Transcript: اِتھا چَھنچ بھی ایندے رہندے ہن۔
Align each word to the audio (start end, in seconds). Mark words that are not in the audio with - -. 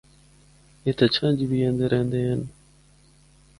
اِتھا 0.85 1.07
چَھنچ 1.15 1.39
بھی 1.49 1.57
ایندے 1.63 1.85
رہندے 1.91 2.19
ہن۔ 2.29 2.41